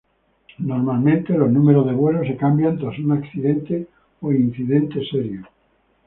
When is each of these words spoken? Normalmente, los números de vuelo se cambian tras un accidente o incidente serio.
Normalmente, 0.57 1.37
los 1.37 1.51
números 1.51 1.85
de 1.85 1.93
vuelo 1.93 2.23
se 2.23 2.35
cambian 2.35 2.79
tras 2.79 2.97
un 2.97 3.11
accidente 3.11 3.87
o 4.21 4.31
incidente 4.31 4.99
serio. 5.05 5.45